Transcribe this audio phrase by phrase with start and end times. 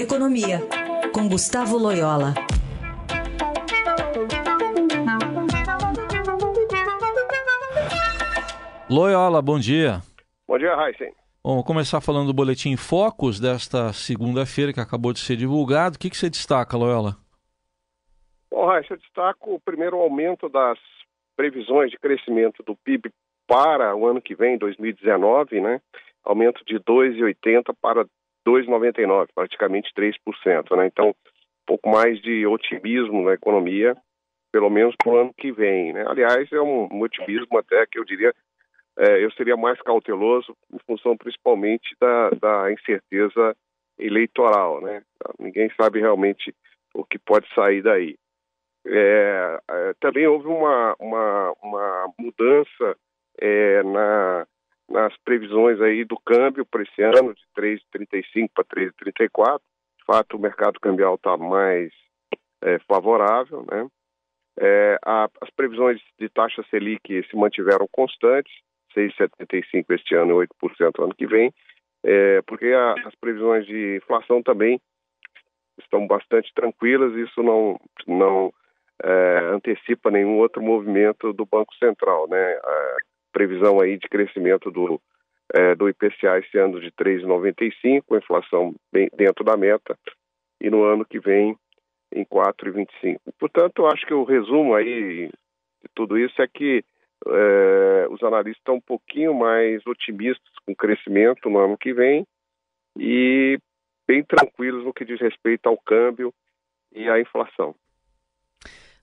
[0.00, 0.60] Economia,
[1.12, 2.32] com Gustavo Loyola.
[8.88, 10.00] Loyola, bom dia.
[10.48, 11.12] Bom dia, Heisen.
[11.44, 15.96] Bom, vou começar falando do Boletim Focus desta segunda-feira, que acabou de ser divulgado.
[15.96, 17.18] O que, que você destaca, Loyola?
[18.50, 20.78] Bom, Heisen, eu destaco o primeiro aumento das
[21.36, 23.12] previsões de crescimento do PIB
[23.46, 25.78] para o ano que vem, 2019, né?
[26.24, 28.06] Aumento de 2,80 para
[28.46, 30.86] 2,99, praticamente 3%, né?
[30.86, 31.14] Então, um
[31.66, 33.96] pouco mais de otimismo na economia,
[34.52, 36.04] pelo menos para o ano que vem, né?
[36.06, 38.34] Aliás, é um, um otimismo até que eu diria,
[38.98, 43.56] é, eu seria mais cauteloso em função principalmente da, da incerteza
[43.98, 45.02] eleitoral, né?
[45.38, 46.54] Ninguém sabe realmente
[46.94, 48.16] o que pode sair daí.
[48.86, 52.96] É, é, também houve uma, uma, uma mudança
[53.38, 54.46] é, na,
[54.90, 59.60] nas previsões aí do câmbio para esse ano, de 3,35 para 3,34.
[59.98, 61.92] De fato, o mercado cambial está mais
[62.62, 63.86] é, favorável, né?
[64.58, 68.52] É, a, as previsões de taxa Selic se mantiveram constantes,
[68.96, 71.52] 6,75 este ano e 8% ano que vem,
[72.04, 74.80] é, porque a, as previsões de inflação também
[75.78, 78.52] estão bastante tranquilas, isso não, não
[79.02, 82.58] é, antecipa nenhum outro movimento do Banco Central, né?
[83.32, 85.00] Previsão aí de crescimento do,
[85.54, 89.96] é, do IPCA esse ano de 3,95, inflação bem dentro da meta,
[90.60, 91.56] e no ano que vem
[92.12, 93.18] em 4,25.
[93.38, 96.84] Portanto, acho que o resumo aí de tudo isso é que
[97.26, 102.26] é, os analistas estão um pouquinho mais otimistas com o crescimento no ano que vem
[102.98, 103.58] e
[104.06, 106.32] bem tranquilos no que diz respeito ao câmbio
[106.92, 107.74] e à inflação.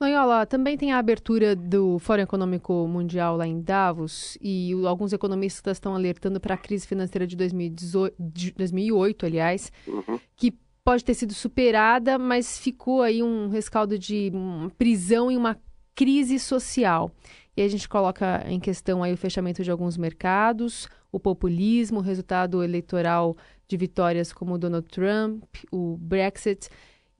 [0.00, 5.76] Loyola, também tem a abertura do Fórum Econômico Mundial lá em Davos e alguns economistas
[5.76, 10.18] estão alertando para a crise financeira de, 2018, de 2008, aliás, uhum.
[10.36, 10.52] que
[10.84, 15.56] pode ter sido superada, mas ficou aí um rescaldo de uma prisão e uma
[15.94, 17.12] crise social.
[17.56, 22.02] E a gente coloca em questão aí o fechamento de alguns mercados, o populismo, o
[22.02, 23.36] resultado eleitoral
[23.68, 26.68] de vitórias como Donald Trump, o Brexit.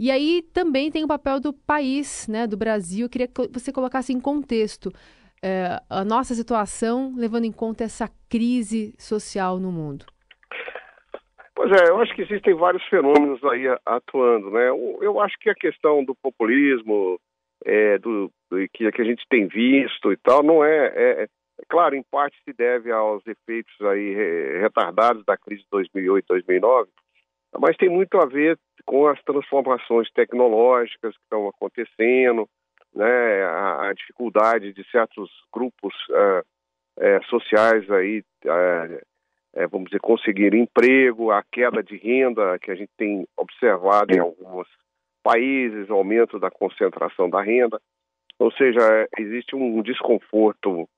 [0.02, 3.06] E aí também tem o papel do país, né, do Brasil.
[3.06, 4.90] Eu queria que você colocasse em contexto
[5.40, 10.04] é, a nossa situação, levando em conta essa crise social no mundo.
[11.54, 14.70] Pois é, eu acho que existem vários fenômenos aí atuando, né?
[14.70, 17.16] Eu acho que a questão do populismo,
[17.64, 21.26] é, do, do que, que, a gente tem visto e tal, não é, é, é,
[21.68, 26.90] claro, em parte se deve aos efeitos aí retardados da crise de 2008, 2009,
[27.58, 32.48] mas tem muito a ver com as transformações tecnológicas que estão acontecendo,
[32.94, 36.40] né, a, a dificuldade de certos grupos uh,
[36.98, 42.90] uh, sociais aí, uh, vamos dizer, conseguir emprego, a queda de renda que a gente
[42.96, 44.66] tem observado em alguns
[45.22, 47.80] países, o aumento da concentração da renda,
[48.38, 50.88] ou seja, existe um desconforto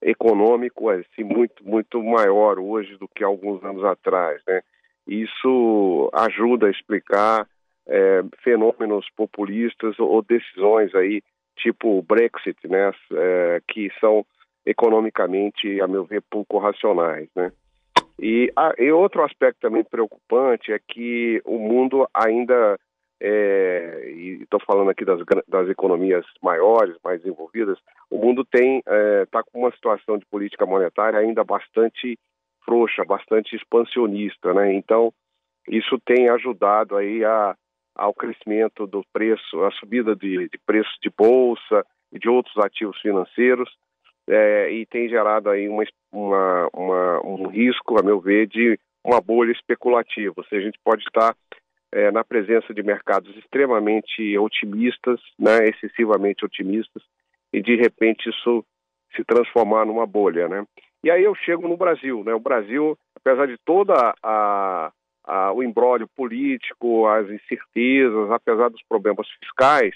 [0.00, 4.60] econômico assim, muito muito maior hoje do que alguns anos atrás, né?
[5.06, 7.46] Isso ajuda a explicar
[7.86, 11.22] é, fenômenos populistas ou decisões aí,
[11.56, 14.24] tipo o Brexit, né, é, que são
[14.64, 17.52] economicamente, a meu ver, pouco racionais, né.
[18.18, 22.78] E, e outro aspecto também preocupante é que o mundo ainda,
[23.20, 27.76] é, e estou falando aqui das, das economias maiores, mais desenvolvidas,
[28.08, 32.16] o mundo tem está é, com uma situação de política monetária ainda bastante
[32.64, 34.72] frouxa, bastante expansionista, né?
[34.72, 35.12] Então,
[35.68, 37.56] isso tem ajudado aí a,
[37.94, 43.00] ao crescimento do preço, a subida de, de preço de bolsa e de outros ativos
[43.00, 43.70] financeiros,
[44.28, 49.20] é, e tem gerado aí uma, uma, uma, um risco, a meu ver, de uma
[49.20, 50.32] bolha especulativa.
[50.36, 51.34] Ou seja, a gente pode estar
[51.92, 57.02] é, na presença de mercados extremamente otimistas, né, excessivamente otimistas,
[57.52, 58.64] e de repente isso
[59.14, 60.66] se transformar numa bolha, né?
[61.04, 62.34] E aí eu chego no Brasil, né?
[62.34, 64.90] O Brasil, apesar de toda a,
[65.24, 69.94] a o embrólio político, as incertezas, apesar dos problemas fiscais,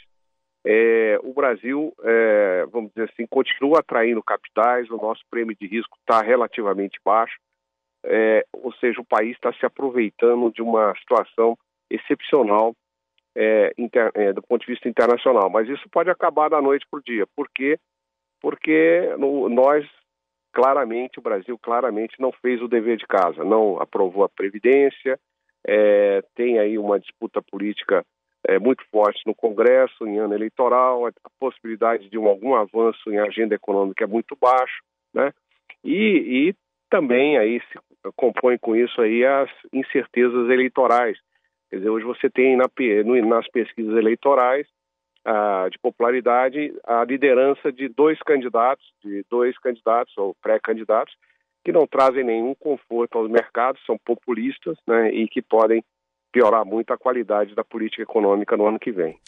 [0.65, 5.97] é, o Brasil, é, vamos dizer assim, continua atraindo capitais, o nosso prêmio de risco
[6.01, 7.39] está relativamente baixo,
[8.05, 11.57] é, ou seja, o país está se aproveitando de uma situação
[11.91, 12.75] excepcional
[13.37, 15.49] é, inter, é, do ponto de vista internacional.
[15.51, 17.27] Mas isso pode acabar da noite para o dia.
[17.37, 17.79] Por quê?
[18.41, 19.87] Porque no, nós
[20.53, 25.19] claramente, o Brasil claramente não fez o dever de casa, não aprovou a Previdência,
[25.67, 28.05] é, tem aí uma disputa política
[28.47, 33.19] é, muito forte no Congresso, em ano eleitoral, a possibilidade de um, algum avanço em
[33.19, 35.33] agenda econômica é muito baixo, né?
[35.85, 36.55] E, e
[36.91, 37.79] também aí se
[38.17, 41.19] compõe com isso aí as incertezas eleitorais,
[41.71, 42.65] Quer dizer, hoje você tem na,
[43.27, 44.67] nas pesquisas eleitorais
[45.25, 51.15] ah, de popularidade a liderança de dois candidatos, de dois candidatos ou pré-candidatos,
[51.65, 55.83] que não trazem nenhum conforto aos mercados, são populistas né, e que podem
[56.33, 59.19] piorar muito a qualidade da política econômica no ano que vem.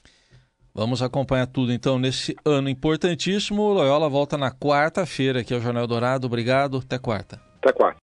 [0.72, 3.72] Vamos acompanhar tudo então nesse ano importantíssimo.
[3.72, 6.26] Loyola volta na quarta-feira aqui ao Jornal Dourado.
[6.26, 6.78] Obrigado.
[6.78, 7.40] Até quarta.
[7.58, 7.98] Até quarta.